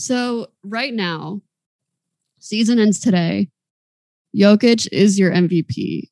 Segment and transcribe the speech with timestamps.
[0.00, 1.40] So right now,
[2.38, 3.48] season ends today.
[4.32, 6.02] Jokic is your MVP.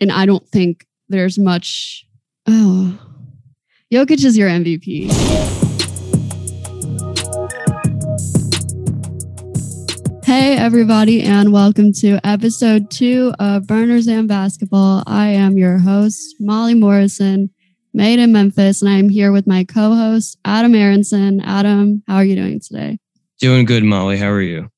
[0.00, 2.06] And I don't think there's much.
[2.46, 2.98] Oh,
[3.92, 5.12] Jokic is your MVP.
[10.24, 15.02] Hey, everybody, and welcome to episode two of Burners and Basketball.
[15.06, 17.50] I am your host, Molly Morrison,
[17.92, 21.42] made in Memphis, and I am here with my co host, Adam Aronson.
[21.42, 22.98] Adam, how are you doing today?
[23.38, 24.16] Doing good, Molly.
[24.16, 24.70] How are you?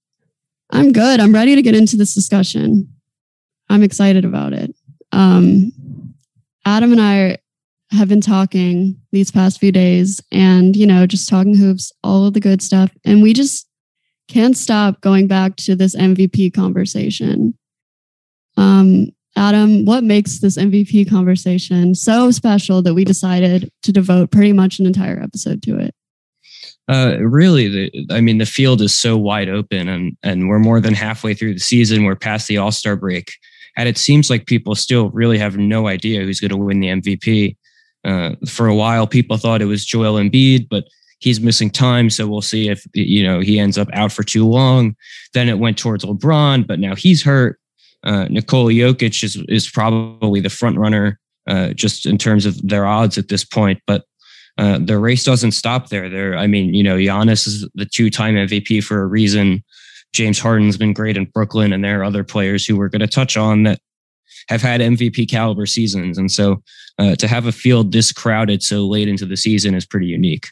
[0.70, 1.20] I'm good.
[1.20, 2.92] I'm ready to get into this discussion.
[3.70, 4.74] I'm excited about it.
[5.12, 5.72] Um,
[6.64, 7.38] Adam and I
[7.90, 12.34] have been talking these past few days and, you know, just talking hoops, all of
[12.34, 12.90] the good stuff.
[13.04, 13.66] And we just
[14.28, 17.54] can't stop going back to this MVP conversation.
[18.56, 24.52] Um, Adam, what makes this MVP conversation so special that we decided to devote pretty
[24.52, 25.94] much an entire episode to it?
[26.88, 30.80] Uh, really, the, I mean, the field is so wide open, and and we're more
[30.80, 32.04] than halfway through the season.
[32.04, 33.32] We're past the All Star break,
[33.76, 36.88] and it seems like people still really have no idea who's going to win the
[36.88, 37.56] MVP.
[38.04, 40.84] Uh, for a while, people thought it was Joel Embiid, but
[41.18, 44.46] he's missing time, so we'll see if you know he ends up out for too
[44.46, 44.96] long.
[45.34, 47.60] Then it went towards LeBron, but now he's hurt.
[48.02, 52.86] Uh, Nikola Jokic is is probably the front runner, uh, just in terms of their
[52.86, 54.04] odds at this point, but
[54.58, 56.10] uh, the race doesn't stop there.
[56.10, 59.62] There, I mean, you know, Giannis is the two-time MVP for a reason.
[60.12, 63.06] James Harden's been great in Brooklyn, and there are other players who we're going to
[63.06, 63.80] touch on that
[64.48, 66.18] have had MVP caliber seasons.
[66.18, 66.62] And so,
[66.98, 70.48] uh, to have a field this crowded so late into the season is pretty unique.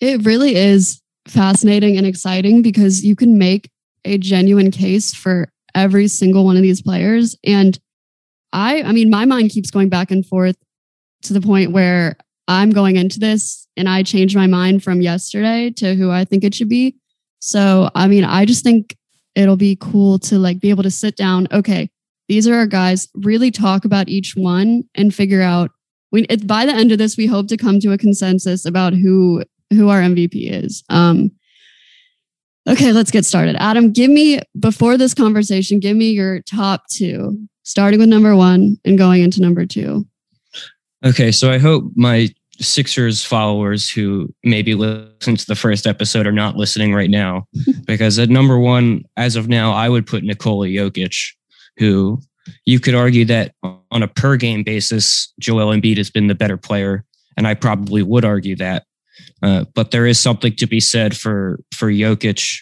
[0.00, 3.70] It really is fascinating and exciting because you can make
[4.04, 7.36] a genuine case for every single one of these players.
[7.42, 7.78] And
[8.52, 10.56] I, I mean, my mind keeps going back and forth
[11.22, 12.16] to the point where
[12.48, 16.44] I'm going into this and I changed my mind from yesterday to who I think
[16.44, 16.96] it should be.
[17.40, 18.96] So, I mean, I just think
[19.34, 21.48] it'll be cool to like be able to sit down.
[21.52, 21.90] Okay,
[22.28, 25.70] these are our guys, really talk about each one and figure out.
[26.12, 28.94] We, it, by the end of this, we hope to come to a consensus about
[28.94, 30.84] who who our MVP is.
[30.88, 31.32] Um,
[32.68, 33.56] okay, let's get started.
[33.56, 38.76] Adam, give me before this conversation, give me your top two, starting with number one
[38.84, 40.06] and going into number two.
[41.04, 46.32] Okay, so I hope my Sixers followers who maybe listen to the first episode are
[46.32, 47.46] not listening right now,
[47.86, 51.16] because at number one, as of now, I would put Nikola Jokic,
[51.78, 52.20] who
[52.64, 56.56] you could argue that on a per game basis, Joel Embiid has been the better
[56.56, 57.04] player,
[57.36, 58.84] and I probably would argue that.
[59.42, 62.60] Uh, but there is something to be said for for Jokic,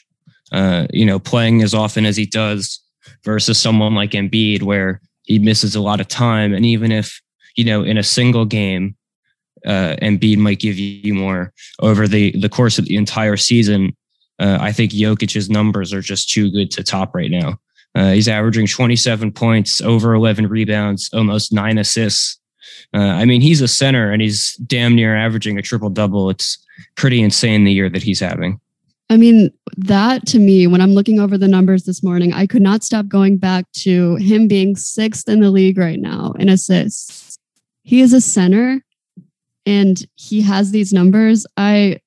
[0.50, 2.81] uh, you know, playing as often as he does
[3.25, 7.20] versus someone like Embiid, where he misses a lot of time, and even if
[7.56, 8.96] you know, in a single game,
[9.66, 13.96] uh, Embiid might give you more over the the course of the entire season.
[14.38, 17.58] Uh, I think Jokic's numbers are just too good to top right now.
[17.94, 22.40] Uh, he's averaging 27 points, over 11 rebounds, almost nine assists.
[22.94, 26.30] Uh, I mean, he's a center and he's damn near averaging a triple double.
[26.30, 26.58] It's
[26.96, 28.60] pretty insane the year that he's having.
[29.10, 32.62] I mean, that to me, when I'm looking over the numbers this morning, I could
[32.62, 37.38] not stop going back to him being sixth in the league right now in assists
[37.82, 38.82] he is a center
[39.66, 41.47] and he has these numbers.
[41.56, 42.00] I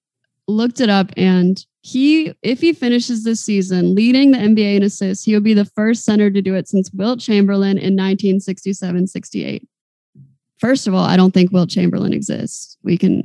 [0.47, 5.23] looked it up and he, if he finishes this season leading the NBA in assists,
[5.23, 9.67] he will be the first center to do it since Wilt Chamberlain in 1967 68.
[10.57, 12.77] First of all, I don't think Wilt Chamberlain exists.
[12.83, 13.23] We can,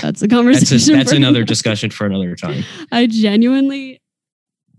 [0.00, 0.76] that's a conversation.
[0.76, 2.64] that's, a, that's another discussion for another time.
[2.92, 4.01] I genuinely,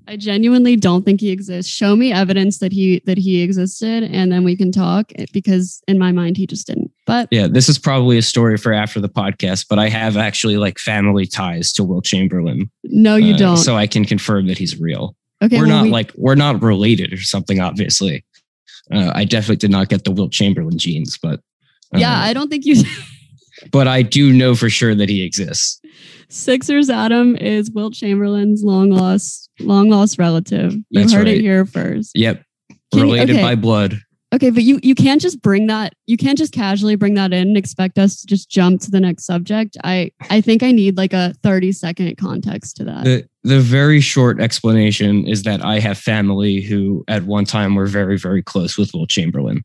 [0.07, 1.71] I genuinely don't think he exists.
[1.71, 5.11] Show me evidence that he that he existed, and then we can talk.
[5.15, 6.91] Eh, because in my mind, he just didn't.
[7.05, 9.67] But yeah, this is probably a story for after the podcast.
[9.69, 12.69] But I have actually like family ties to Wilt Chamberlain.
[12.83, 13.57] No, you uh, don't.
[13.57, 15.15] So I can confirm that he's real.
[15.41, 17.59] Okay, we're well, not we, like we're not related or something.
[17.59, 18.25] Obviously,
[18.91, 21.39] uh, I definitely did not get the Wilt Chamberlain genes, but
[21.95, 22.83] uh, yeah, I don't think you.
[23.71, 25.79] but I do know for sure that he exists.
[26.27, 30.73] Sixers Adam is Wilt Chamberlain's long lost long lost relative.
[30.73, 31.37] You That's heard right.
[31.37, 32.11] it here first.
[32.15, 32.43] Yep.
[32.93, 33.43] Can Related you, okay.
[33.43, 33.99] by blood.
[34.33, 37.49] Okay, but you you can't just bring that you can't just casually bring that in
[37.49, 39.77] and expect us to just jump to the next subject.
[39.83, 43.03] I I think I need like a 30 second context to that.
[43.03, 47.85] The the very short explanation is that I have family who at one time were
[47.85, 49.61] very very close with Wilt Chamberlain.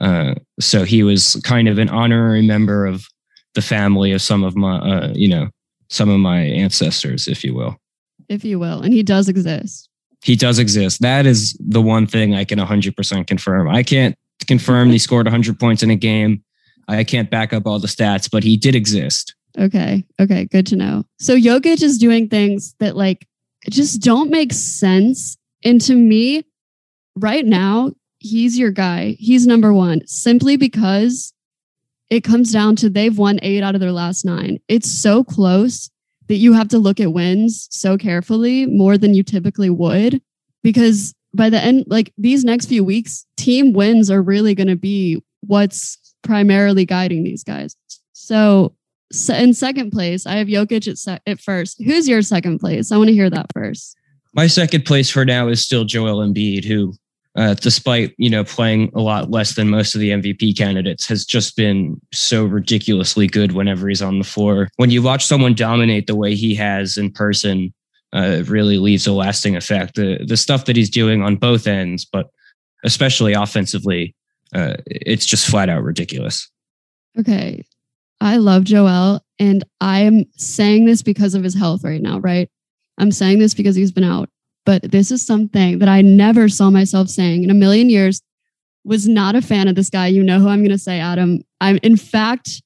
[0.00, 3.06] Uh, so he was kind of an honorary member of
[3.54, 5.48] the family of some of my uh, you know
[5.88, 7.76] some of my ancestors, if you will.
[8.28, 8.80] If you will.
[8.80, 9.88] And he does exist.
[10.22, 11.02] He does exist.
[11.02, 13.68] That is the one thing I can 100% confirm.
[13.68, 16.42] I can't confirm he scored 100 points in a game.
[16.88, 19.34] I can't back up all the stats, but he did exist.
[19.58, 20.04] Okay.
[20.20, 20.44] Okay.
[20.46, 21.04] Good to know.
[21.18, 23.26] So Jokic is doing things that like
[23.70, 25.36] just don't make sense.
[25.64, 26.44] And to me,
[27.16, 29.16] right now, he's your guy.
[29.18, 31.32] He's number one simply because
[32.10, 34.58] it comes down to they've won eight out of their last nine.
[34.68, 35.90] It's so close
[36.28, 40.20] that you have to look at wins so carefully more than you typically would
[40.62, 44.76] because by the end, like these next few weeks, team wins are really going to
[44.76, 47.76] be what's primarily guiding these guys.
[48.12, 48.74] So,
[49.28, 51.80] in second place, I have Jokic at, se- at first.
[51.84, 52.90] Who's your second place?
[52.90, 53.96] I want to hear that first.
[54.34, 56.94] My second place for now is still Joel Embiid, who
[57.36, 61.24] uh, despite you know playing a lot less than most of the MVP candidates, has
[61.24, 64.68] just been so ridiculously good whenever he's on the floor.
[64.76, 67.74] When you watch someone dominate the way he has in person,
[68.12, 69.96] uh, really leaves a lasting effect.
[69.96, 72.28] The the stuff that he's doing on both ends, but
[72.84, 74.14] especially offensively,
[74.54, 76.50] uh, it's just flat out ridiculous.
[77.18, 77.64] Okay,
[78.20, 82.18] I love Joel, and I'm saying this because of his health right now.
[82.18, 82.48] Right,
[82.96, 84.30] I'm saying this because he's been out
[84.66, 88.20] but this is something that I never saw myself saying in a million years.
[88.84, 90.06] Was not a fan of this guy.
[90.06, 91.40] You know who I'm going to say, Adam.
[91.60, 92.62] I'm, in fact,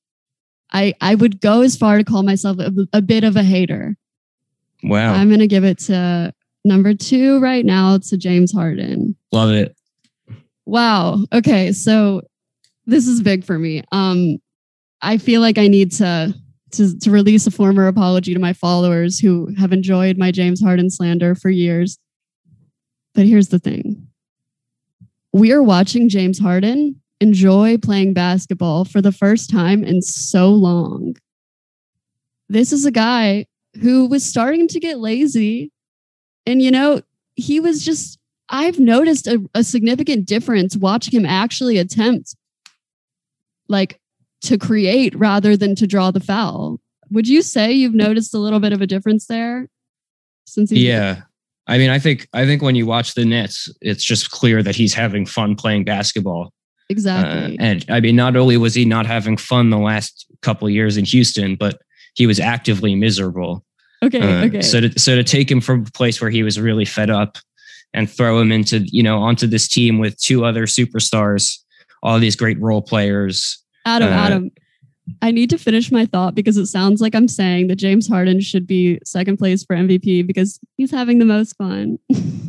[0.70, 3.96] I I would go as far to call myself a, a bit of a hater.
[4.82, 5.14] Wow.
[5.14, 9.16] I'm going to give it to number two right now to James Harden.
[9.32, 9.74] Love it.
[10.66, 11.24] Wow.
[11.32, 12.22] Okay, so
[12.86, 13.82] this is big for me.
[13.90, 14.38] Um,
[15.02, 16.34] I feel like I need to
[16.72, 20.90] to, to release a former apology to my followers who have enjoyed my James Harden
[20.90, 21.98] slander for years.
[23.14, 24.08] But here's the thing
[25.32, 31.14] we are watching James Harden enjoy playing basketball for the first time in so long.
[32.48, 33.46] This is a guy
[33.80, 35.70] who was starting to get lazy.
[36.46, 37.02] And, you know,
[37.34, 38.18] he was just,
[38.48, 42.34] I've noticed a, a significant difference watching him actually attempt
[43.68, 43.99] like
[44.42, 46.80] to create rather than to draw the foul.
[47.10, 49.68] Would you say you've noticed a little bit of a difference there
[50.46, 51.22] since Yeah.
[51.66, 54.74] I mean, I think I think when you watch the Nets, it's just clear that
[54.74, 56.52] he's having fun playing basketball.
[56.88, 57.56] Exactly.
[57.58, 60.96] Uh, and I mean, not only was he not having fun the last couple years
[60.96, 61.80] in Houston, but
[62.14, 63.64] he was actively miserable.
[64.02, 64.20] Okay.
[64.20, 64.62] Uh, okay.
[64.62, 67.38] So to so to take him from a place where he was really fed up
[67.94, 71.58] and throw him into you know onto this team with two other superstars,
[72.02, 74.50] all these great role players, Adam, Adam,
[75.22, 78.40] I need to finish my thought because it sounds like I'm saying that James Harden
[78.40, 81.98] should be second place for MVP because he's having the most fun.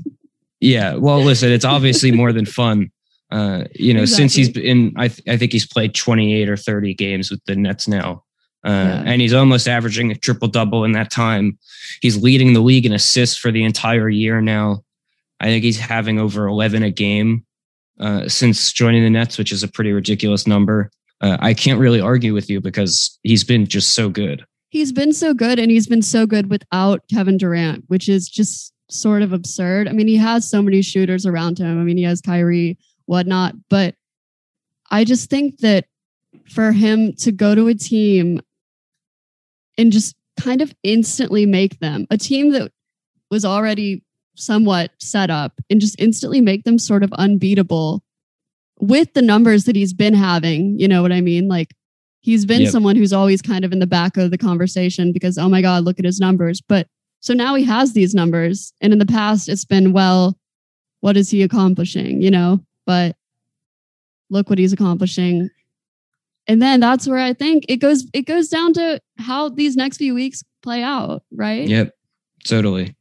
[0.60, 0.96] yeah.
[0.96, 2.92] Well, listen, it's obviously more than fun.
[3.32, 4.24] Uh, you know, exactly.
[4.24, 7.56] since he's been, I, th- I think he's played 28 or 30 games with the
[7.56, 8.24] Nets now.
[8.66, 9.04] Uh, yeah.
[9.06, 11.58] And he's almost averaging a triple double in that time.
[12.02, 14.84] He's leading the league in assists for the entire year now.
[15.40, 17.46] I think he's having over 11 a game
[18.00, 20.92] uh, since joining the Nets, which is a pretty ridiculous number
[21.22, 24.46] uh, I can't really argue with you because he's been just so good.
[24.70, 28.74] He's been so good, and he's been so good without Kevin Durant, which is just
[28.90, 29.88] sort of absurd.
[29.88, 31.80] I mean, he has so many shooters around him.
[31.80, 33.96] I mean, he has Kyrie, whatnot, but
[34.90, 35.86] I just think that
[36.50, 38.42] for him to go to a team
[39.78, 42.72] and just kind of instantly make them a team that
[43.30, 44.04] was already
[44.36, 48.04] somewhat set up and just instantly make them sort of unbeatable
[48.82, 51.48] with the numbers that he's been having, you know what I mean?
[51.48, 51.74] Like
[52.22, 52.72] he's been yep.
[52.72, 55.84] someone who's always kind of in the back of the conversation because, oh my God,
[55.84, 56.62] look at his numbers.
[56.62, 56.88] But
[57.20, 58.74] so now he has these numbers.
[58.82, 60.38] And in the past, it's been, well,
[61.02, 62.22] what is he accomplishing?
[62.22, 63.16] You know, but
[64.30, 65.50] look what he's accomplishing.
[66.48, 69.98] And then that's where I think it goes, it goes down to how these next
[69.98, 71.68] few weeks play out, right?
[71.68, 71.94] Yep.
[72.46, 72.96] Totally.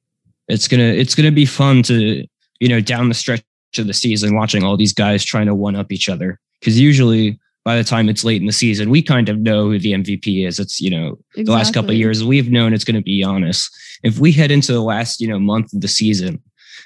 [0.49, 2.27] It's gonna it's gonna be fun to,
[2.59, 3.43] you know, down the stretch
[3.79, 6.39] of the season watching all these guys trying to one up each other.
[6.61, 9.79] Because usually by the time it's late in the season, we kind of know who
[9.79, 10.59] the MVP is.
[10.59, 11.45] It's, you know, exactly.
[11.45, 13.71] the last couple of years, we've known it's going to be Giannis.
[14.03, 16.43] If we head into the last, you know, month of the season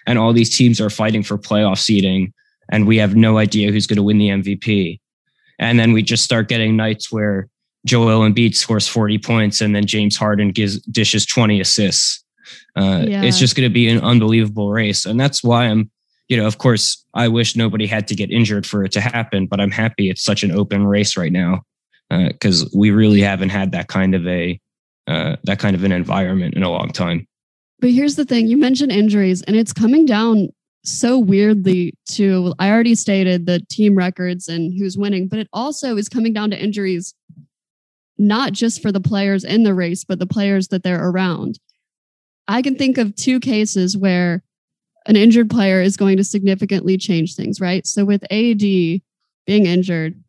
[0.06, 2.32] and all these teams are fighting for playoff seeding
[2.70, 5.00] and we have no idea who's going to win the MVP,
[5.58, 7.48] and then we just start getting nights where
[7.86, 12.24] Joel Embiid scores 40 points and then James Harden gives dishes 20 assists.
[12.76, 13.22] Uh, yeah.
[13.22, 15.06] It's just going to be an unbelievable race.
[15.06, 15.90] And that's why I'm
[16.28, 19.46] you know, of course, I wish nobody had to get injured for it to happen,
[19.46, 21.62] but I'm happy it's such an open race right now
[22.10, 24.58] because uh, we really haven't had that kind of a
[25.06, 27.26] uh, that kind of an environment in a long time.
[27.80, 30.48] But here's the thing: you mentioned injuries, and it's coming down
[30.84, 32.54] so weirdly to.
[32.58, 36.50] I already stated the team records and who's winning, but it also is coming down
[36.50, 37.14] to injuries,
[38.16, 41.58] not just for the players in the race, but the players that they're around.
[42.48, 44.42] I can think of two cases where
[45.06, 47.86] an injured player is going to significantly change things, right?
[47.86, 49.02] So with AD being
[49.46, 50.22] injured,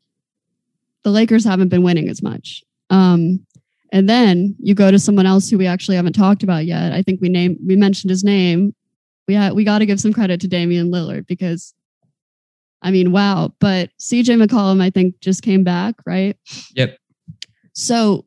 [1.04, 2.64] the Lakers haven't been winning as much.
[2.90, 3.46] Um,
[3.92, 6.92] And then you go to someone else who we actually haven't talked about yet.
[6.92, 8.76] I think we named we mentioned his name.
[9.28, 11.74] We ha- we got to give some credit to Damian Lillard because
[12.82, 13.54] I mean, wow.
[13.60, 16.38] But CJ McCollum, I think, just came back, right?
[16.76, 16.98] Yep.
[17.74, 18.26] So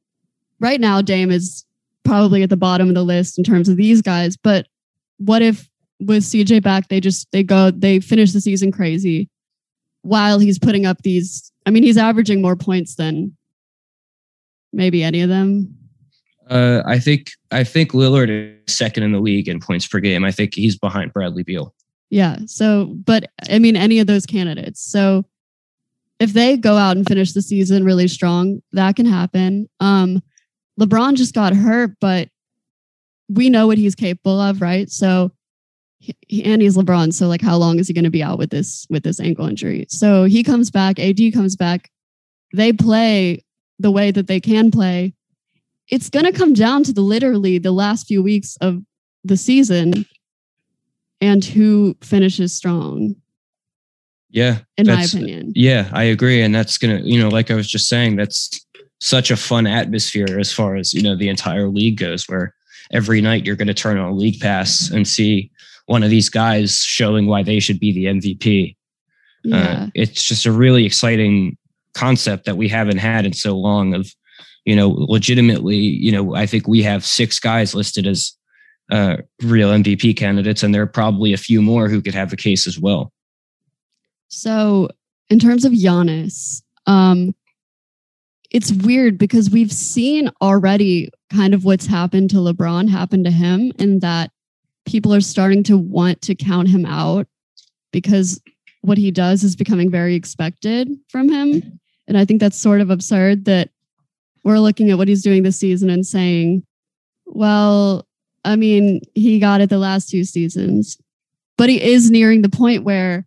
[0.59, 1.65] right now, Dame is
[2.05, 4.37] probably at the bottom of the list in terms of these guys.
[4.37, 4.67] But
[5.19, 5.69] what if
[6.01, 9.29] with CJ back, they just they go they finish the season crazy
[10.03, 11.53] while he's putting up these.
[11.67, 13.37] I mean, he's averaging more points than
[14.73, 15.75] maybe any of them.
[16.49, 20.25] Uh, I think I think Lillard is second in the league in points per game.
[20.25, 21.75] I think he's behind Bradley Beal.
[22.11, 22.39] Yeah.
[22.47, 24.81] So, but I mean, any of those candidates.
[24.81, 25.25] So,
[26.19, 29.69] if they go out and finish the season really strong, that can happen.
[29.79, 30.23] Um,
[30.81, 32.29] LeBron just got hurt, but
[33.29, 34.91] we know what he's capable of, right?
[34.91, 35.33] So,
[35.99, 37.13] he, and he's LeBron.
[37.13, 39.47] So, like, how long is he going to be out with this with this ankle
[39.47, 39.87] injury?
[39.89, 40.99] So he comes back.
[40.99, 41.91] AD comes back.
[42.55, 43.45] They play
[43.79, 45.15] the way that they can play.
[45.89, 48.83] It's going to come down to the literally the last few weeks of
[49.25, 50.05] the season
[51.21, 53.17] and who finishes strong.
[54.31, 55.53] Yeah, in my opinion.
[55.55, 58.65] Yeah, I agree, and that's gonna, you know, like I was just saying, that's
[59.01, 62.55] such a fun atmosphere as far as you know the entire league goes, where
[62.93, 65.51] every night you're going to turn on a league pass and see
[65.89, 68.77] one of these guys showing why they should be the MVP.
[69.47, 69.83] Uh, yeah.
[69.83, 71.57] Uh, it's just a really exciting
[71.95, 74.13] concept that we haven't had in so long of
[74.65, 78.35] you know legitimately you know i think we have six guys listed as
[78.93, 82.37] uh, real mvp candidates and there are probably a few more who could have a
[82.37, 83.11] case as well
[84.29, 84.91] so
[85.31, 87.35] in terms of Giannis, um,
[88.51, 93.73] it's weird because we've seen already kind of what's happened to lebron happen to him
[93.79, 94.31] and that
[94.89, 97.27] people are starting to want to count him out
[97.93, 98.41] because
[98.81, 101.79] what he does is becoming very expected from him.
[102.07, 103.69] And I think that's sort of absurd that
[104.45, 106.65] we're looking at what he's doing this season and saying,
[107.27, 108.07] well,
[108.47, 110.97] I mean, he got it the last two seasons,
[111.59, 113.27] but he is nearing the point where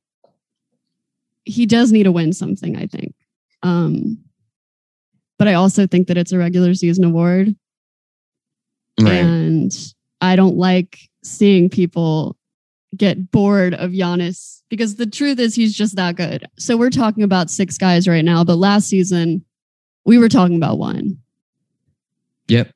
[1.43, 3.13] he does need to win something, I think.
[3.61, 4.17] Um,
[5.37, 7.55] but I also think that it's a regular season award.
[8.99, 9.13] Right.
[9.13, 9.71] And
[10.21, 12.37] I don't like seeing people
[12.95, 16.45] get bored of Giannis because the truth is he's just that good.
[16.57, 19.45] So we're talking about six guys right now, but last season
[20.05, 21.17] we were talking about one.
[22.47, 22.71] Yep.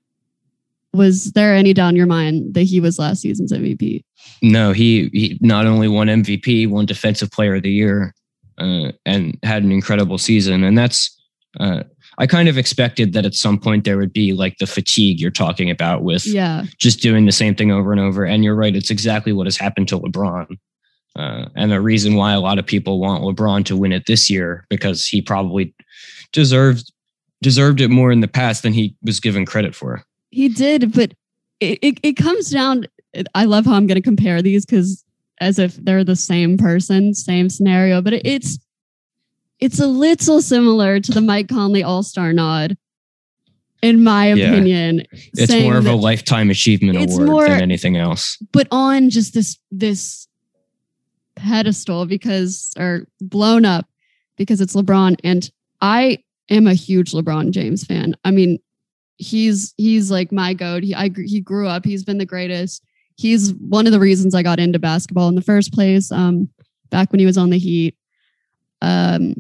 [0.93, 4.03] Was there any doubt in your mind that he was last season's MVP?
[4.41, 8.13] No, he he not only won MVP, won Defensive Player of the Year,
[8.57, 10.63] uh, and had an incredible season.
[10.63, 11.19] And that's
[11.59, 11.83] uh,
[12.17, 15.31] I kind of expected that at some point there would be like the fatigue you're
[15.31, 16.63] talking about with yeah.
[16.77, 18.25] just doing the same thing over and over.
[18.25, 20.57] And you're right, it's exactly what has happened to LeBron.
[21.15, 24.29] Uh, and the reason why a lot of people want LeBron to win it this
[24.29, 25.73] year because he probably
[26.31, 26.91] deserved
[27.41, 30.03] deserved it more in the past than he was given credit for.
[30.31, 31.13] He did, but
[31.59, 32.87] it, it, it comes down.
[33.33, 35.03] I love how I'm going to compare these because
[35.39, 38.57] as if they're the same person, same scenario, but it's
[39.59, 42.77] it's a little similar to the Mike Conley All Star nod,
[43.81, 44.47] in my yeah.
[44.47, 45.03] opinion.
[45.33, 48.37] It's more of a lifetime achievement award more, than anything else.
[48.51, 50.27] But on just this this
[51.35, 53.87] pedestal because or blown up
[54.37, 55.49] because it's LeBron and
[55.81, 56.19] I
[56.49, 58.15] am a huge LeBron James fan.
[58.23, 58.59] I mean,
[59.17, 60.83] he's he's like my goat.
[60.83, 61.85] He I he grew up.
[61.85, 62.83] He's been the greatest.
[63.17, 66.11] He's one of the reasons I got into basketball in the first place.
[66.11, 66.49] Um,
[66.89, 67.95] back when he was on the Heat.
[68.81, 69.35] Um,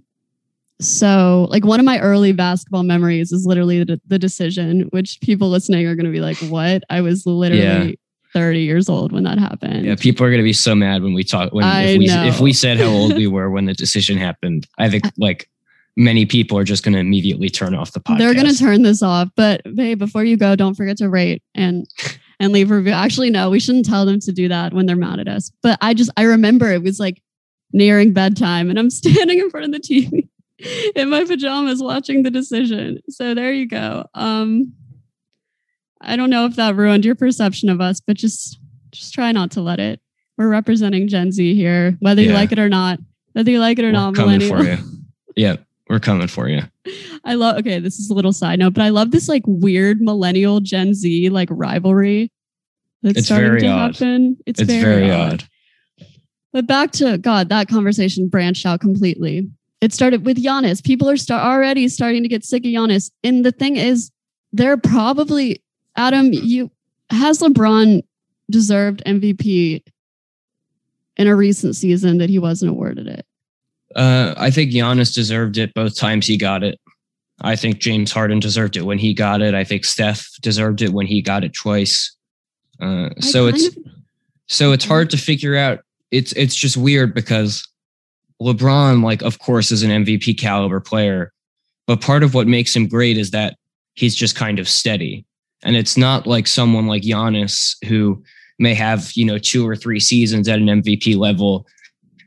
[0.81, 5.49] so, like one of my early basketball memories is literally the, the decision, which people
[5.49, 7.95] listening are going to be like, "What?" I was literally yeah.
[8.33, 9.85] 30 years old when that happened.
[9.85, 12.07] Yeah, people are going to be so mad when we talk when I if we
[12.07, 12.25] know.
[12.25, 14.67] if we said how old we were when the decision happened.
[14.77, 15.49] I think like
[15.95, 18.17] many people are just going to immediately turn off the podcast.
[18.17, 19.29] They're going to turn this off.
[19.37, 21.87] But hey, before you go, don't forget to rate and
[22.41, 22.91] and leave a review.
[22.91, 25.53] Actually, no, we shouldn't tell them to do that when they're mad at us.
[25.63, 27.21] But I just I remember it was like
[27.71, 30.24] nearing bedtime and I'm standing in front of the TV
[30.95, 32.99] in my pajamas watching the decision.
[33.09, 34.05] So there you go.
[34.13, 34.73] Um
[36.01, 38.59] I don't know if that ruined your perception of us, but just
[38.91, 39.99] just try not to let it.
[40.37, 42.29] We're representing Gen Z here, whether yeah.
[42.29, 42.99] you like it or not.
[43.33, 44.77] Whether you like it or we're not, coming for you.
[45.35, 45.57] Yeah,
[45.89, 46.61] we're coming for you.
[47.25, 49.99] I love okay, this is a little side note, but I love this like weird
[49.99, 52.31] millennial Gen Z like rivalry
[53.05, 53.95] that's it's starting to odd.
[53.95, 54.37] happen.
[54.45, 55.33] It's, it's very, very odd.
[55.33, 55.43] odd.
[56.51, 59.47] But back to God, that conversation branched out completely.
[59.85, 60.83] It started with Giannis.
[60.83, 63.11] People are start, already starting to get sick of Giannis.
[63.23, 64.09] And the thing is,
[64.51, 65.61] they're probably
[65.95, 66.33] Adam.
[66.33, 66.71] You
[67.11, 68.01] has LeBron
[68.49, 69.83] deserved MVP
[71.17, 73.27] in a recent season that he wasn't awarded it.
[73.95, 76.79] Uh, I think Giannis deserved it both times he got it.
[77.41, 79.53] I think James Harden deserved it when he got it.
[79.53, 82.11] I think Steph deserved it when he got it twice.
[82.81, 83.77] Uh, so it's of,
[84.47, 85.81] so it's hard to figure out.
[86.09, 87.67] It's it's just weird because
[88.41, 91.31] LeBron, like, of course, is an MVP caliber player,
[91.87, 93.57] but part of what makes him great is that
[93.93, 95.25] he's just kind of steady.
[95.63, 98.23] And it's not like someone like Giannis who
[98.59, 101.65] may have, you know, two or three seasons at an MVP level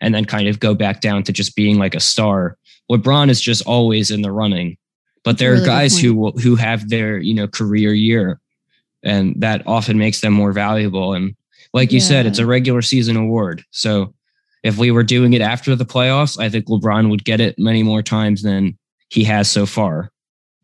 [0.01, 2.57] and then kind of go back down to just being like a star.
[2.91, 4.77] LeBron is just always in the running.
[5.25, 8.41] But there Really are guys who who have their, you know, career year
[9.03, 11.35] and that often makes them more valuable and
[11.75, 13.63] like you said, it's a regular season award.
[13.73, 14.15] So
[14.63, 17.83] if we were doing it after the playoffs, I think LeBron would get it many
[17.83, 18.77] more times than
[19.11, 20.11] he has so far.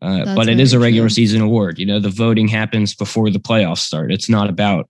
[0.01, 1.15] Uh, but it is a regular true.
[1.15, 1.79] season award.
[1.79, 4.11] You know, the voting happens before the playoffs start.
[4.11, 4.87] It's not about,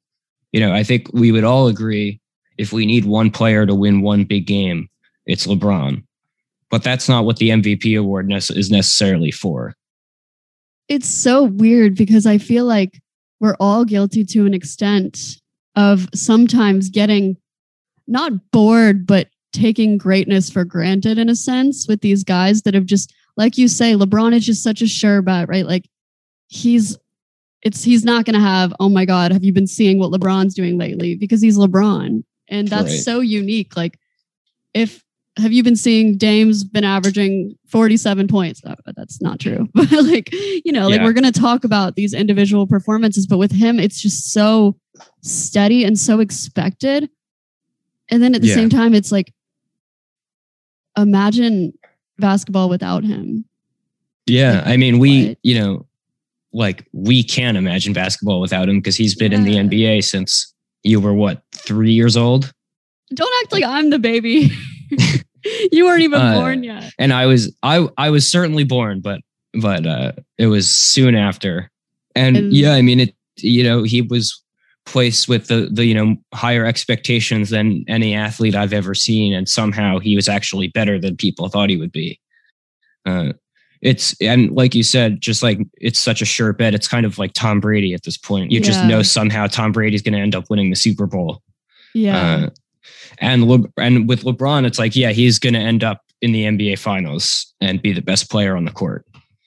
[0.52, 2.20] you know, I think we would all agree
[2.58, 4.90] if we need one player to win one big game,
[5.26, 6.04] it's LeBron.
[6.70, 9.76] But that's not what the MVP award nece- is necessarily for.
[10.88, 13.02] it's so weird because I feel like
[13.40, 15.42] we're all guilty to an extent
[15.76, 17.38] of sometimes getting
[18.08, 22.86] not bored, but taking greatness for granted in a sense with these guys that have
[22.86, 25.66] just, like you say, LeBron is just such a sure bet, right?
[25.66, 25.90] Like
[26.48, 26.98] he's,
[27.62, 30.54] it's, he's not going to have, oh my God, have you been seeing what LeBron's
[30.54, 31.16] doing lately?
[31.16, 32.24] Because he's LeBron.
[32.50, 33.00] And that's Right.
[33.00, 33.76] so unique.
[33.76, 33.98] Like,
[34.74, 35.04] if,
[35.38, 38.62] have you been seeing Dame's been averaging 47 points?
[38.64, 39.68] Uh, that's not true.
[39.74, 41.06] But like, you know, like Yeah.
[41.06, 44.78] we're going to talk about these individual performances, but with him, it's just so
[45.24, 47.10] steady and so expected.
[48.12, 48.56] And then at the Yeah.
[48.56, 49.34] same time, it's like,
[50.98, 51.74] imagine
[52.18, 53.46] basketball without him.
[54.26, 54.58] Yeah.
[54.60, 55.38] Like, I mean, we, what?
[55.44, 55.86] you know,
[56.54, 61.00] like we can't imagine basketball without him because he's been in the NBA since you
[61.00, 62.52] were what, three years old?
[63.14, 64.52] Don't act like I'm the baby.
[65.72, 66.92] you weren't even Uh, born yet.
[66.98, 69.22] and I was I I was certainly born, but
[69.54, 71.70] but uh it was soon after.
[72.16, 74.42] And, And- yeah, I mean it you know, he was
[74.86, 79.50] placed with the the you know higher expectations than any athlete I've ever seen and
[79.50, 82.20] somehow he was actually better than people thought he would be.
[83.05, 83.33] Uh
[83.81, 86.74] it's and like you said, just like it's such a sure bet.
[86.74, 88.51] It's kind of like Tom Brady at this point.
[88.51, 91.44] You just know somehow Tom Brady's going to end up winning the Super Bowl.
[91.94, 92.18] Yeah.
[92.18, 92.50] Uh,
[93.20, 96.46] and Le- and with LeBron, it's like, yeah, he's going to end up in the
[96.46, 99.05] NBA Finals and be the best player on the court.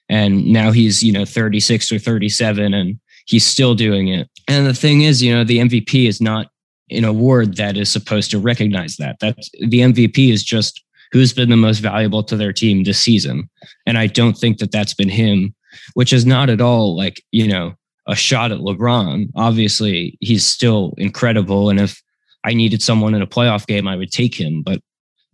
[0.09, 4.29] And now he's you know 36 or 37, and he's still doing it.
[4.49, 6.49] And the thing is, you know, the MVP is not
[6.91, 9.17] an award that is supposed to recognize that.
[9.21, 13.49] That's the MVP is just who's been the most valuable to their team this season.
[13.87, 15.55] And I don't think that that's been him,
[15.95, 17.75] which is not at all like you know
[18.07, 19.29] a shot at LeBron.
[19.37, 22.03] Obviously, he's still incredible, and if
[22.45, 24.63] I needed someone in a playoff game, I would take him.
[24.63, 24.81] But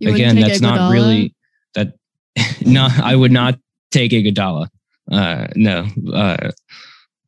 [0.01, 1.35] You again, that's not really
[1.75, 1.95] that.
[2.67, 3.57] no, I would not
[3.93, 4.67] take Iguodala.
[5.13, 5.87] Uh, no.
[6.13, 6.51] Uh,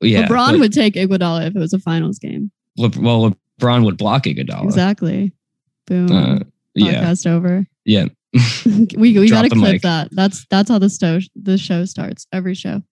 [0.07, 0.27] yeah.
[0.27, 2.51] LeBron would take Iguodala if it was a finals game.
[2.79, 4.65] Le- well, LeBron would block Iguodala.
[4.65, 5.33] Exactly.
[5.87, 6.11] Boom.
[6.11, 6.39] Uh,
[6.75, 7.03] yeah.
[7.05, 7.67] Podcast over.
[7.85, 8.07] Yeah.
[8.97, 9.83] we we Drop got to clip mic.
[9.83, 10.09] that.
[10.13, 12.27] That's that's how the show the show starts.
[12.33, 12.83] Every show,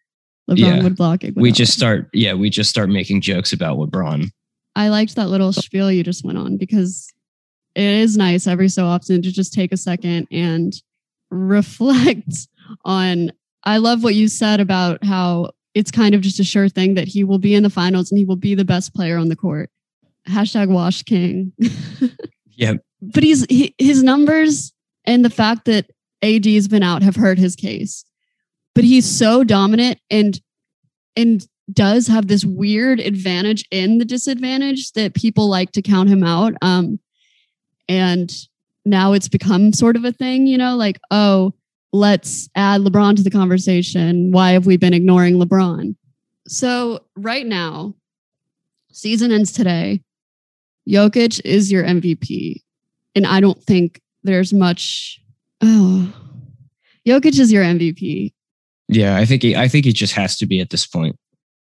[0.50, 0.82] LeBron Yeah.
[0.82, 1.40] would block Iguodala.
[1.42, 2.08] We just start.
[2.12, 4.30] Yeah, we just start making jokes about LeBron.
[4.76, 7.12] I liked that little spiel you just went on because
[7.74, 10.72] it is nice every so often to just take a second and
[11.30, 12.32] reflect
[12.84, 13.30] on.
[13.64, 17.08] I love what you said about how it's kind of just a sure thing that
[17.08, 19.36] he will be in the finals and he will be the best player on the
[19.36, 19.70] court.
[20.28, 21.52] Hashtag Wash King.
[22.56, 22.74] Yeah.
[23.02, 24.72] But he's he, his numbers
[25.04, 25.90] and the fact that
[26.22, 28.04] AD has been out have hurt his case.
[28.74, 30.40] But he's so dominant and
[31.16, 36.22] and does have this weird advantage in the disadvantage that people like to count him
[36.22, 36.54] out.
[36.60, 36.98] Um,
[37.88, 38.34] and
[38.84, 41.54] now it's become sort of a thing, you know, like, oh,
[41.94, 44.32] let's add LeBron to the conversation.
[44.32, 45.94] Why have we been ignoring LeBron?
[46.48, 47.94] So, right now,
[48.92, 50.02] season ends today.
[50.88, 52.62] Jokic is your MVP.
[53.14, 55.20] And I don't think there's much.
[55.62, 56.12] Oh,
[57.06, 58.32] Jokic is your MVP.
[58.88, 59.56] Yeah, I think he.
[59.56, 61.16] I think he just has to be at this point.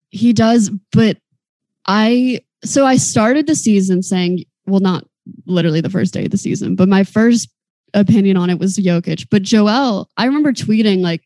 [0.10, 1.18] He does, but
[1.88, 5.06] I so I started the season saying, well, not
[5.46, 7.50] literally the first day of the season, but my first
[7.94, 9.28] opinion on it was Jokic.
[9.30, 11.24] But Joel, I remember tweeting like,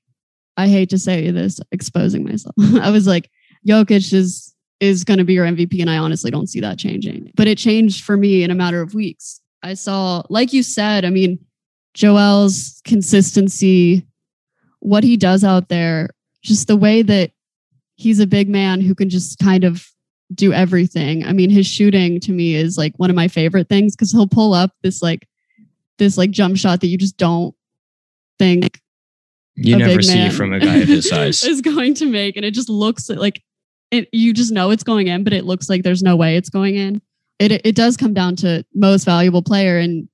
[0.58, 2.56] I hate to say this, exposing myself.
[2.82, 3.30] I was like,
[3.68, 7.32] Jokic is is going to be your MVP, and I honestly don't see that changing.
[7.36, 9.40] But it changed for me in a matter of weeks.
[9.62, 11.38] I saw, like you said, I mean,
[11.94, 14.08] Joel's consistency,
[14.80, 16.10] what he does out there,
[16.42, 17.32] just the way that
[17.96, 19.88] he's a big man who can just kind of
[20.34, 21.26] do everything.
[21.26, 24.28] I mean, his shooting to me is like one of my favorite things because he'll
[24.28, 25.28] pull up this like
[26.02, 27.54] this like jump shot that you just don't
[28.40, 28.82] think
[29.56, 31.44] You never see from a guy of his size.
[31.44, 33.44] is going to make, and it just looks like
[33.92, 34.10] it.
[34.12, 36.76] You just know it's going in, but it looks like there's no way it's going
[36.76, 37.04] in.
[37.38, 40.10] It it does come down to most valuable player, and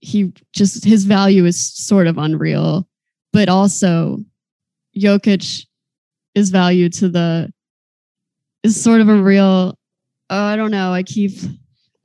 [0.00, 2.88] he just his value is sort of unreal,
[3.32, 4.18] but also
[4.98, 5.64] Jokic
[6.34, 7.52] is value to the
[8.64, 9.78] is sort of a real.
[10.30, 10.92] Oh, I don't know.
[10.92, 11.38] I keep.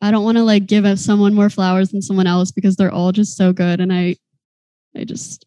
[0.03, 3.13] I don't want to like give someone more flowers than someone else because they're all
[3.13, 4.17] just so good, and I,
[4.97, 5.45] I just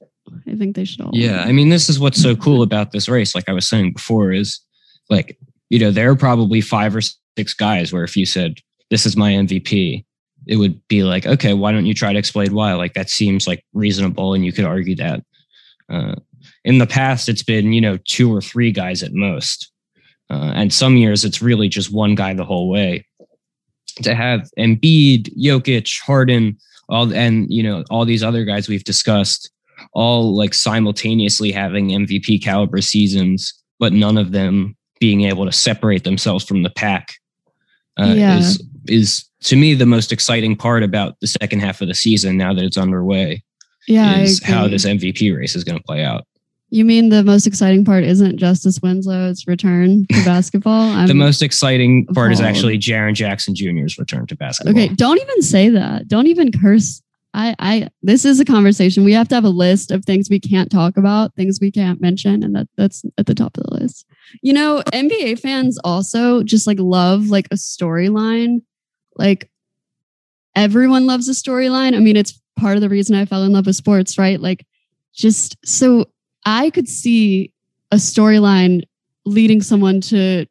[0.48, 1.10] I think they should all.
[1.12, 3.34] Yeah, I mean, this is what's so cool about this race.
[3.34, 4.58] Like I was saying before, is
[5.10, 5.38] like
[5.68, 7.02] you know there are probably five or
[7.36, 8.54] six guys where if you said
[8.88, 10.06] this is my MVP,
[10.46, 12.72] it would be like, okay, why don't you try to explain why?
[12.72, 15.22] Like that seems like reasonable, and you could argue that.
[15.92, 16.14] Uh,
[16.64, 19.70] in the past, it's been you know two or three guys at most,
[20.30, 23.04] uh, and some years it's really just one guy the whole way.
[24.02, 29.50] To have Embiid, Jokic, Harden, all and you know all these other guys we've discussed,
[29.92, 36.04] all like simultaneously having MVP caliber seasons, but none of them being able to separate
[36.04, 37.14] themselves from the pack
[37.98, 38.38] uh, Yeah.
[38.38, 42.36] is is to me the most exciting part about the second half of the season
[42.36, 43.42] now that it's underway
[43.88, 46.26] yeah, is how this MVP race is going to play out.
[46.76, 51.06] You mean the most exciting part isn't Justice Winslow's return to basketball?
[51.06, 54.74] The most exciting part is actually Jaren Jackson Jr.'s return to basketball.
[54.74, 54.94] okay.
[54.94, 56.06] Don't even say that.
[56.06, 57.00] Don't even curse.
[57.32, 57.88] I, I.
[58.02, 59.04] This is a conversation.
[59.04, 61.98] We have to have a list of things we can't talk about, things we can't
[61.98, 64.04] mention, and that that's at the top of the list.
[64.42, 68.60] You know, NBA fans also just like love like a storyline.
[69.16, 69.50] Like
[70.54, 71.96] everyone loves a storyline.
[71.96, 74.38] I mean, it's part of the reason I fell in love with sports, right?
[74.38, 74.66] Like,
[75.14, 76.04] just so
[76.46, 77.52] I could see
[77.90, 78.84] a storyline
[79.26, 80.46] leading someone to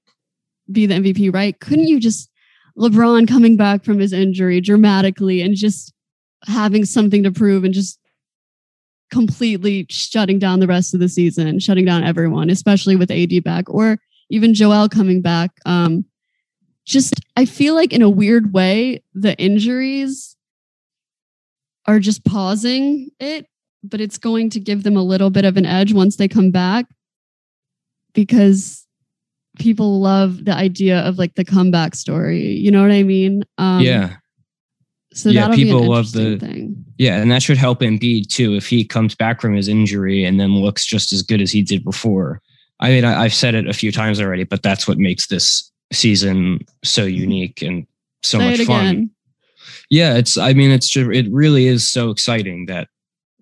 [0.71, 1.60] be the MVP, right?
[1.60, 2.29] Couldn't you just
[2.77, 5.93] LeBron coming back from his injury dramatically and just
[6.45, 7.99] having something to prove and just
[9.12, 13.69] completely shutting down the rest of the season, shutting down everyone, especially with AD back
[13.69, 13.97] or
[14.29, 15.51] even Joel coming back.
[15.65, 16.05] Um,
[16.86, 20.36] just I feel like in a weird way, the injuries
[21.86, 23.47] are just pausing it,
[23.89, 26.52] but it's going to give them a little bit of an edge once they come
[26.52, 26.86] back
[28.13, 28.86] because
[29.60, 32.41] people love the idea of like the comeback story.
[32.54, 33.43] You know what I mean?
[33.58, 34.17] Um, yeah,
[35.13, 36.84] So Yeah, people love the- thing.
[36.98, 40.39] yeah, and that should help Embiid too if he comes back from his injury and
[40.39, 42.41] then looks just as good as he did before.
[42.82, 45.71] I mean, I, I've said it a few times already, but that's what makes this
[45.93, 47.88] season so unique and
[48.24, 49.10] so Say much fun.
[49.89, 50.38] Yeah, it's.
[50.38, 50.89] I mean, it's.
[50.89, 52.89] ju- It really is so exciting that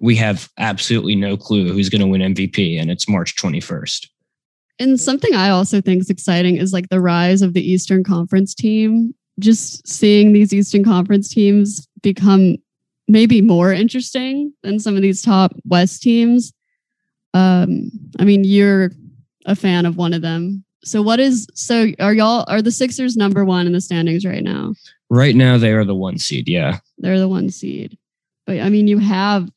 [0.04, 4.10] we have absolutely no clue who's going to win MVP, and it's March twenty first.
[4.78, 8.54] And something I also think is exciting is like the rise of the Eastern Conference
[8.54, 9.16] team.
[9.40, 12.58] Just seeing these Eastern Conference teams become
[13.08, 16.52] maybe more interesting than some of these top West teams.
[17.34, 17.90] Um,
[18.20, 18.92] I mean, you're
[19.46, 20.66] a fan of one of them.
[20.84, 24.44] So what is so are y'all are the Sixers number one in the standings right
[24.44, 24.74] now?
[25.10, 26.50] Right now, they are the one seed.
[26.50, 27.98] Yeah, They're the one seed.
[28.46, 29.50] But I mean, you have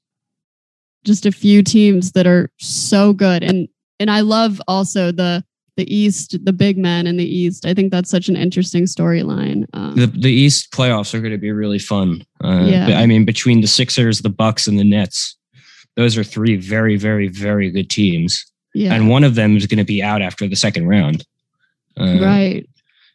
[1.07, 3.43] just a few teams that are so good.
[3.43, 5.45] And and I love also the
[5.77, 7.67] the East, the big men in the East.
[7.67, 9.67] I think that's such an interesting storyline.
[9.73, 12.25] Um, the the East playoffs are going to be really fun.
[12.43, 12.99] Uh, Yeah.
[12.99, 15.37] I mean, between the Sixers, the Bucks, and the Nets,
[15.95, 18.95] those are three very, very, very good teams, yeah.
[18.95, 21.25] and one of them is going to be out after the second round.
[21.99, 22.69] Uh, right.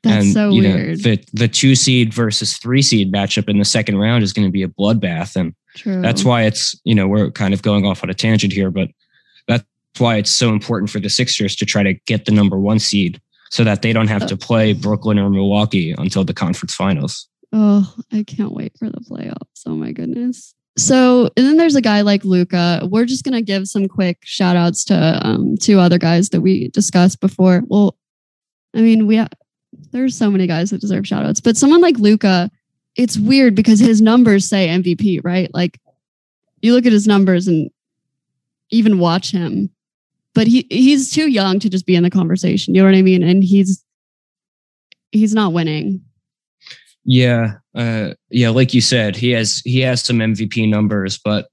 [0.04, 1.04] That's and so you know, weird.
[1.04, 4.51] the the two seed versus three seed matchup in the second round is going to
[4.51, 6.02] be a bloodbath, and True.
[6.02, 8.90] that's why it's you know we're kind of going off on a tangent here, but
[9.48, 9.66] that's
[9.98, 13.22] why it's so important for the Sixers to try to get the number one seed
[13.50, 17.28] so that they don't have to play Brooklyn or Milwaukee until the conference finals.
[17.52, 19.64] Oh, I can't wait for the playoffs.
[19.66, 20.54] Oh my goodness.
[20.78, 22.88] So, and then there's a guy like Luka.
[22.90, 26.40] We're just going to give some quick shout outs to um, two other guys that
[26.40, 27.64] we discussed before.
[27.68, 27.98] Well,
[28.74, 29.28] I mean, we ha-
[29.92, 32.50] there's so many guys that deserve shout outs, but someone like Luka,
[32.95, 35.49] it's weird because his numbers say MVP, right?
[35.54, 35.80] Like
[36.62, 37.69] you look at his numbers and
[38.69, 39.69] even watch him,
[40.34, 42.75] but he he's too young to just be in the conversation.
[42.75, 43.23] You know what I mean?
[43.23, 43.84] And he's
[45.12, 46.01] he's not winning.
[47.04, 51.47] Yeah, uh, yeah, like you said, he has he has some MVP numbers, but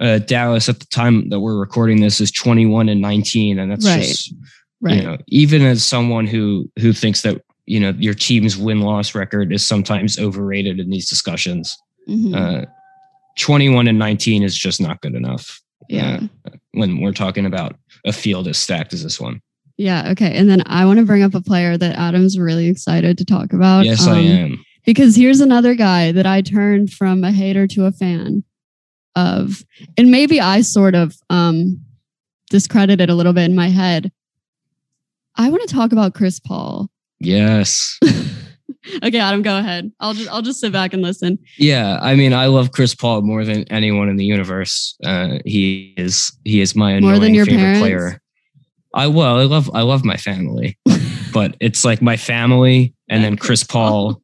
[0.00, 3.86] uh, Dallas at the time that we're recording this is 21 and 19, and that's
[3.86, 4.02] Right.
[4.02, 4.34] just
[4.80, 4.96] Right.
[4.96, 9.14] you know even as someone who who thinks that you know your team's win loss
[9.14, 11.76] record is sometimes overrated in these discussions.
[12.08, 12.34] Mhm.
[12.34, 12.66] Uh,
[13.38, 16.20] 21 and 19 is just not good enough yeah.
[16.72, 19.40] when we're talking about a field as stacked as this one.
[19.76, 20.10] Yeah.
[20.10, 20.34] Okay.
[20.34, 23.52] And then I want to bring up a player that Adam's really excited to talk
[23.52, 23.84] about.
[23.84, 24.64] yes, I um, am.
[24.86, 28.44] Because here's another guy that I turned from a hater to a fan
[29.14, 29.64] of.
[29.98, 31.82] And maybe I sort of um
[32.48, 34.12] discredit it a little bit in my head.
[35.34, 36.88] I want to talk about Chris Paul.
[37.20, 37.98] Yes.
[39.02, 39.90] okay, Adam, go ahead.
[40.00, 41.38] I'll just I'll just sit back and listen.
[41.58, 44.96] Yeah, I mean, I love Chris Paul more than anyone in the universe.
[45.04, 47.80] Uh, he is he is my More than annoying your favorite parents?
[47.80, 48.20] player.
[48.94, 50.78] I well, I love I love my family,
[51.32, 54.22] but it's like my family and then Chris Chris Paul,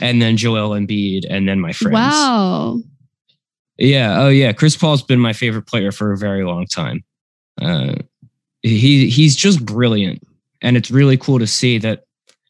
[0.00, 1.94] and then Joel Embiid, and then my friends.
[1.94, 2.80] Wow.
[3.78, 4.20] Yeah.
[4.22, 4.52] Oh, yeah.
[4.52, 7.02] Chris Paul's been my favorite player for a very long time.
[7.60, 7.94] Uh,
[8.62, 10.22] he he's just brilliant,
[10.60, 12.04] and it's really cool to see that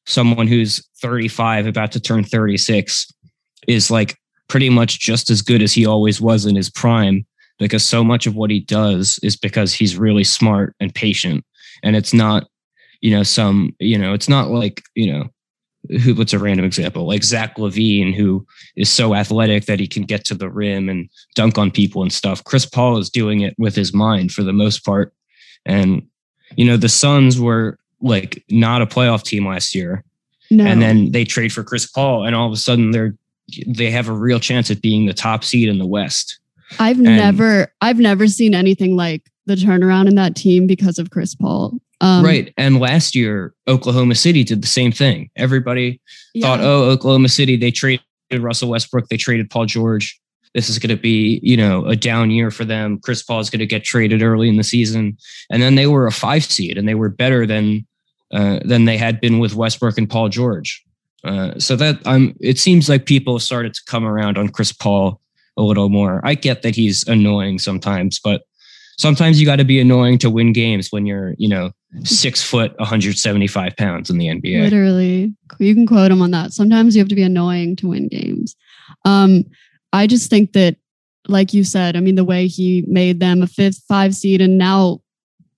[0.07, 3.07] someone who's 35, about to turn 36,
[3.69, 4.17] is like
[4.49, 7.27] pretty much just as good as he always was in his prime.
[7.59, 11.45] Because so much of what he does is because he's really smart and patient,
[11.85, 12.49] and it's not,
[13.01, 15.29] you know, some, you know, it's not like you know,
[16.03, 20.05] who what's a random example like Zach LaVine, who is so athletic that he can
[20.05, 22.43] get to the rim and dunk on people and stuff.
[22.45, 25.13] Chris Paul is doing it with his mind for the most part.
[25.67, 26.03] And,
[26.57, 30.05] you know, the Suns were like not a playoff team last year.
[30.51, 30.67] No.
[30.67, 33.17] And then they trade for Chris Paul, and all of a sudden they're
[33.67, 36.39] they have a real chance at being the top seed in the West.
[36.79, 41.35] I've never I've never seen anything like the turnaround in that team because of Chris
[41.35, 41.79] Paul.
[42.01, 42.53] Um, right.
[42.57, 45.31] And last year, Oklahoma City did the same thing.
[45.37, 46.01] Everybody
[46.35, 46.47] yeah.
[46.47, 50.19] thought, oh, Oklahoma City, they traded Russell Westbrook, they traded Paul George.
[50.55, 52.99] This is going to be, you know, a down year for them.
[52.99, 55.17] Chris Paul is going to get traded early in the season,
[55.51, 57.87] and then they were a five seed, and they were better than
[58.33, 60.85] uh, than they had been with Westbrook and Paul George.
[61.25, 65.21] Uh, so that um, it seems like people started to come around on Chris Paul
[65.57, 66.21] a little more.
[66.25, 68.43] I get that he's annoying sometimes, but
[68.99, 71.71] sometimes you got to be annoying to win games when you're, you know,
[72.05, 74.63] six foot, 175 pounds in the NBA.
[74.63, 76.53] Literally, you can quote him on that.
[76.53, 78.57] Sometimes you have to be annoying to win games.
[79.05, 79.45] Um,
[79.93, 80.77] I just think that,
[81.29, 84.59] like you said, I mean, the way he made them a fifth, five seed, and
[84.59, 85.01] now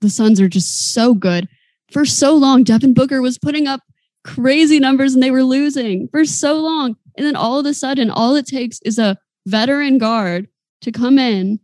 [0.01, 1.49] the Suns are just so good.
[1.95, 3.81] For so long, Devin Booker was putting up
[4.25, 6.97] crazy numbers and they were losing for so long.
[7.17, 10.49] And then all of a sudden, all it takes is a veteran guard
[10.81, 11.61] to come in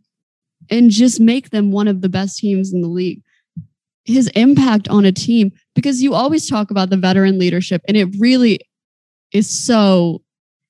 [0.69, 3.21] and just make them one of the best teams in the league.
[4.05, 8.15] His impact on a team, because you always talk about the veteran leadership, and it
[8.17, 8.61] really
[9.33, 10.21] is so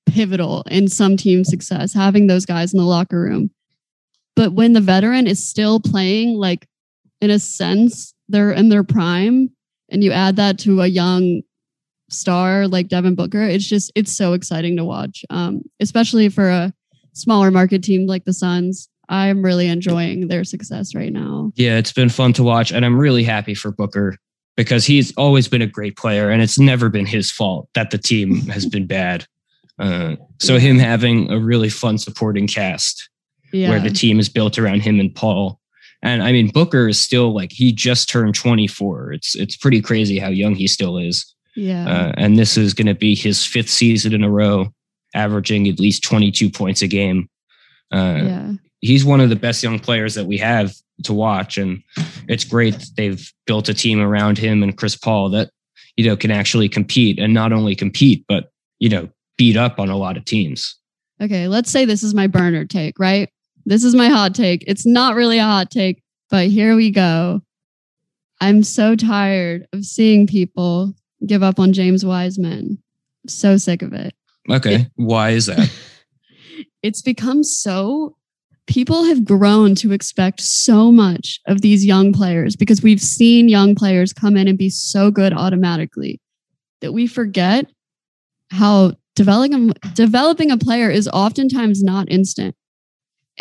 [0.07, 3.51] pivotal in some team success, having those guys in the locker room.
[4.35, 6.67] But when the veteran is still playing, like
[7.21, 9.49] in a sense, they're in their prime,
[9.89, 11.41] and you add that to a young
[12.09, 15.23] star like Devin Booker, it's just it's so exciting to watch.
[15.29, 16.73] Um, especially for a
[17.13, 18.87] smaller market team like the Suns.
[19.09, 21.51] I'm really enjoying their success right now.
[21.55, 24.15] Yeah, it's been fun to watch, and I'm really happy for Booker
[24.55, 27.97] because he's always been a great player, and it's never been his fault that the
[27.97, 29.25] team has been bad.
[29.79, 33.09] Uh, so him having a really fun supporting cast
[33.51, 33.69] Yeah.
[33.69, 35.59] where the team is built around him and Paul.
[36.03, 39.13] And I mean, Booker is still like he just turned 24.
[39.13, 41.33] It's it's pretty crazy how young he still is.
[41.55, 41.87] yeah.
[41.87, 44.73] Uh, and this is going to be his fifth season in a row,
[45.13, 47.29] averaging at least 22 points a game.
[47.93, 48.51] Uh, yeah.
[48.79, 51.83] He's one of the best young players that we have to watch, and
[52.27, 55.51] it's great that they've built a team around him and Chris Paul that
[55.97, 59.89] you know can actually compete, and not only compete, but you know beat up on
[59.89, 60.75] a lot of teams.
[61.21, 63.29] Okay, let's say this is my burner take, right?
[63.65, 64.63] This is my hot take.
[64.67, 67.41] It's not really a hot take, but here we go.
[68.39, 70.93] I'm so tired of seeing people
[71.25, 72.81] give up on James Wiseman.
[73.27, 74.13] So sick of it.
[74.49, 75.71] Okay, why is that?
[76.83, 78.15] It's become so
[78.65, 83.75] people have grown to expect so much of these young players because we've seen young
[83.75, 86.19] players come in and be so good automatically
[86.79, 87.69] that we forget
[88.49, 92.55] how developing developing a player is oftentimes not instant.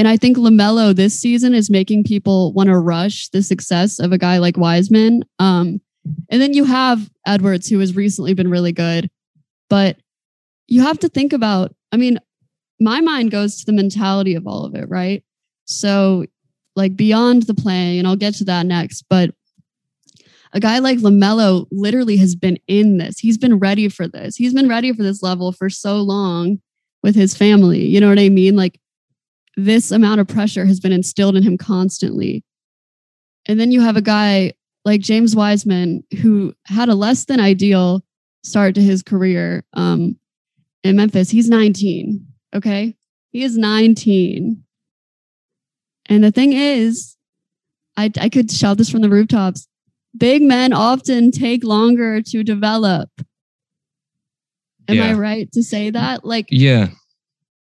[0.00, 4.12] And I think LaMelo this season is making people want to rush the success of
[4.12, 5.26] a guy like Wiseman.
[5.38, 5.78] Um,
[6.30, 9.10] and then you have Edwards, who has recently been really good.
[9.68, 9.98] But
[10.68, 12.18] you have to think about, I mean,
[12.80, 15.22] my mind goes to the mentality of all of it, right?
[15.66, 16.24] So,
[16.76, 19.34] like beyond the play, and I'll get to that next, but
[20.54, 23.18] a guy like LaMelo literally has been in this.
[23.18, 24.34] He's been ready for this.
[24.34, 26.62] He's been ready for this level for so long
[27.02, 27.84] with his family.
[27.84, 28.56] You know what I mean?
[28.56, 28.80] Like
[29.64, 32.44] this amount of pressure has been instilled in him constantly.
[33.46, 34.52] And then you have a guy
[34.84, 38.02] like James Wiseman who had a less than ideal
[38.42, 40.16] start to his career um,
[40.82, 41.30] in Memphis.
[41.30, 42.26] He's 19.
[42.54, 42.96] Okay.
[43.30, 44.62] He is 19.
[46.08, 47.16] And the thing is,
[47.96, 49.68] I, I could shout this from the rooftops
[50.16, 53.08] big men often take longer to develop.
[54.88, 56.24] Am I right to say that?
[56.24, 56.88] Like, yeah,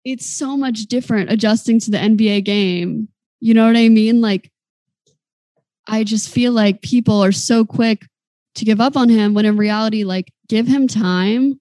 [0.06, 3.10] it's so much different adjusting to the NBA game.
[3.40, 4.22] You know what I mean?
[4.22, 4.52] Like,
[5.88, 8.06] I just feel like people are so quick
[8.56, 11.60] to give up on him when in reality, like, give him time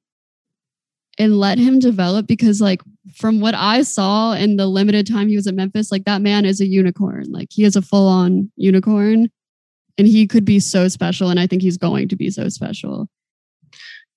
[1.19, 2.83] and let him develop because, like,
[3.15, 6.45] from what I saw in the limited time he was at Memphis, like, that man
[6.45, 7.25] is a unicorn.
[7.31, 9.31] Like, he is a full on unicorn
[9.97, 11.31] and he could be so special.
[11.31, 13.09] And I think he's going to be so special.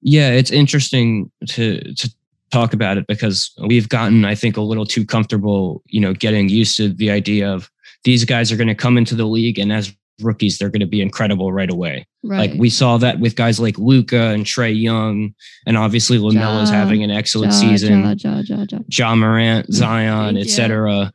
[0.02, 2.10] Yeah, it's interesting to, to
[2.52, 6.50] talk about it because we've gotten, I think, a little too comfortable, you know, getting
[6.50, 7.70] used to the idea of
[8.04, 10.88] these guys are going to come into the league and as rookies, they're going to
[10.88, 12.08] be incredible right away.
[12.24, 12.52] Right.
[12.52, 15.34] Like we saw that with guys like Luka and Trae Young,
[15.66, 18.02] and obviously LaMelo's Ja, having an excellent Ja, season.
[18.02, 18.80] Ja, ja, ja, ja.
[18.90, 21.12] John Morant, Zion, etc.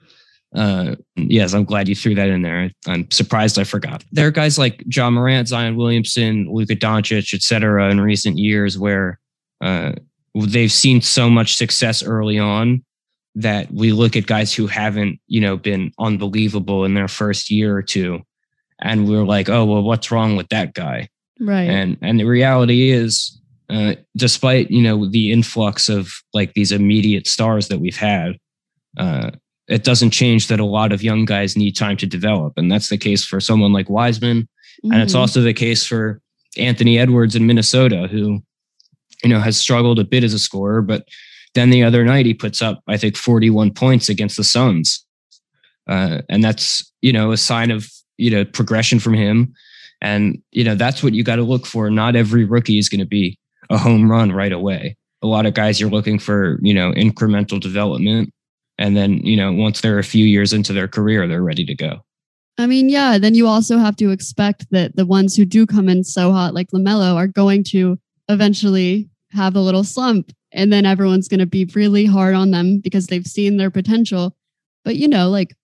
[0.54, 2.70] Uh, yes, I'm glad you threw that in there.
[2.86, 4.04] I'm surprised I forgot.
[4.12, 7.90] There are guys like Ja Morant, Zion Williamson, Luka Doncic, etc.
[7.90, 9.18] in recent years where
[9.60, 9.92] uh,
[10.34, 12.84] they've seen so much success early on
[13.34, 17.74] that we look at guys who haven't, you know, been unbelievable in their first year
[17.76, 18.20] or two,
[18.80, 21.08] and we're like, oh well, what's wrong with that guy?
[21.40, 21.68] Right.
[21.68, 27.26] and and the reality is uh, despite you know the influx of like these immediate
[27.26, 28.36] stars that we've had
[28.98, 29.30] uh,
[29.66, 32.90] it doesn't change that a lot of young guys need time to develop and that's
[32.90, 34.46] the case for someone like wiseman
[34.84, 35.18] and it's Mhm.
[35.20, 36.20] also the case for
[36.58, 38.40] anthony edwards in minnesota who
[39.22, 41.06] you know has struggled a bit as a scorer but
[41.54, 45.04] then the other night he puts up i think 41 points against the suns.
[45.86, 49.52] Uh, and that's you know a sign of you know progression from him.
[50.00, 51.90] And you know that's what you got to look for.
[51.90, 53.38] Not every rookie is going to be
[53.70, 54.96] a home run right away.
[55.22, 58.32] A lot of guys you're looking for you know incremental development.
[58.78, 61.74] And then you know once they're a few years into their career they're ready to
[61.74, 62.00] go.
[62.58, 65.88] I mean, yeah, then you also have to expect that the ones who do come
[65.88, 70.32] in so hot, like LaMelo, are going to eventually have a little slump.
[70.52, 74.36] And then everyone's going to be really hard on them because they've seen their potential.
[74.84, 75.54] But, you know, like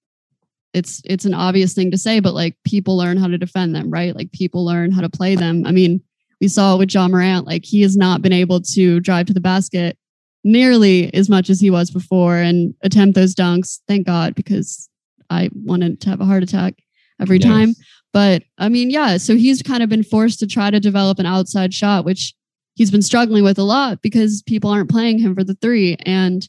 [0.75, 3.91] it's it's an obvious thing to say, but like people learn how to defend them,
[3.91, 4.15] right?
[4.15, 5.67] Like people learn how to play them.
[5.67, 6.01] I mean,
[6.41, 9.41] we saw with Ja Morant, like he has not been able to drive to the
[9.41, 9.99] basket
[10.45, 13.81] nearly as much as he was before and attempt those dunks.
[13.89, 14.89] Thank God, because
[15.31, 16.75] I wanted to have a heart attack
[17.21, 17.49] every Yeah.
[17.49, 17.75] time.
[18.13, 21.27] But I mean, yeah, so he's kind of been forced to try to develop an
[21.27, 22.35] outside shot, which
[22.79, 25.97] he's been struggling with a lot because people aren't playing him for the three.
[26.07, 26.49] And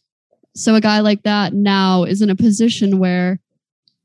[0.55, 3.39] so a guy like that now is in a position where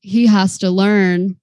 [0.00, 1.36] he has to learn.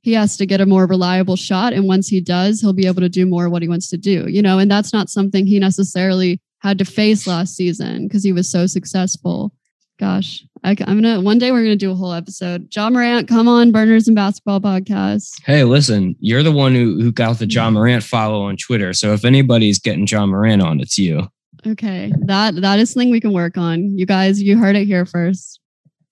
[0.00, 1.74] He has to get a more reliable shot.
[1.74, 4.26] And once he does, he'll be able to do more what he wants to do,
[4.28, 8.32] you know, and that's not something he necessarily had to face last season because he
[8.32, 9.52] was so successful.
[10.00, 12.68] Gosh, I, am gonna one day we're gonna do a whole episode.
[12.74, 15.30] Ja Morant, come on, Burners and Basketball podcast.
[15.44, 19.12] hey listen you're the one who, who got the ja morant follow on twitter so
[19.12, 21.28] if anybody's getting ja morant on it's you
[21.64, 23.96] Okay, that that is something we can work on.
[23.96, 25.60] You guys, you heard it here first.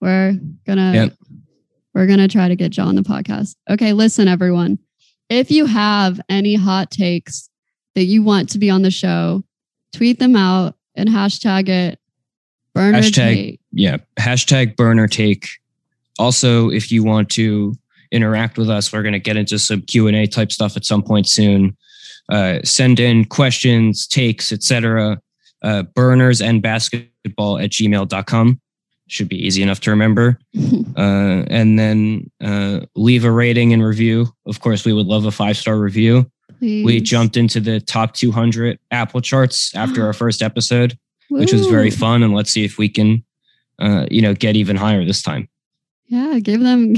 [0.01, 1.15] We're gonna Yep.
[1.93, 3.57] we're gonna try to get John on the podcast.
[3.69, 4.79] Okay, listen, everyone.
[5.29, 7.51] If you have any hot takes
[7.97, 9.43] that you want to be on the show,
[9.93, 11.99] tweet them out and hashtag it.
[12.77, 13.61] Hashtag- take.
[13.73, 15.47] yeah hashtag burner take.
[16.19, 17.75] Also if you want to
[18.13, 21.29] interact with us we're going to get into some q&a type stuff at some point
[21.29, 21.77] soon.
[22.29, 25.21] Uh, send in questions takes etc
[25.63, 28.61] uh, burners and basketball at gmail.com
[29.09, 30.39] should be easy enough to remember.
[30.97, 34.27] Uh, and then uh, leave a rating and review.
[34.45, 36.31] Of course we would love a five star review.
[36.61, 40.99] We jumped into the top 200 apple charts after our first episode
[41.31, 42.23] which was very fun.
[42.23, 43.25] And let's see if we can,
[43.79, 45.49] uh, you know, get even higher this time.
[46.07, 46.95] Yeah, give them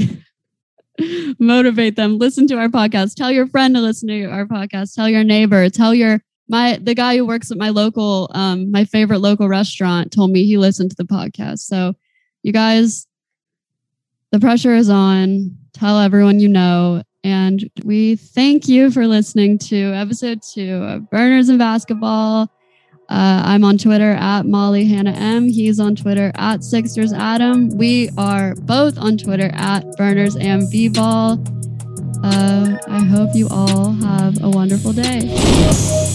[1.39, 2.17] motivate them.
[2.17, 3.15] Listen to our podcast.
[3.15, 4.95] Tell your friend to listen to our podcast.
[4.95, 5.69] Tell your neighbor.
[5.69, 10.11] Tell your my the guy who works at my local um my favorite local restaurant
[10.11, 11.59] told me he listened to the podcast.
[11.59, 11.93] So
[12.41, 13.07] you guys
[14.31, 15.55] the pressure is on.
[15.73, 17.03] Tell everyone you know.
[17.23, 22.51] And we thank you for listening to episode two of Burners and Basketball.
[23.09, 25.47] Uh, I'm on Twitter at Molly Hannah M.
[25.47, 27.69] He's on Twitter at Sixers Adam.
[27.77, 31.33] We are both on Twitter at Burners and B Ball.
[32.23, 36.12] Uh, I hope you all have a wonderful day.